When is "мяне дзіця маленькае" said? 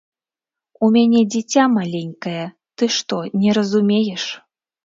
0.95-2.43